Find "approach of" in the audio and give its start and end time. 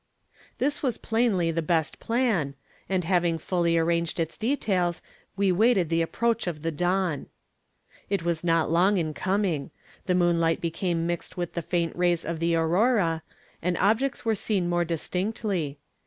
6.01-6.63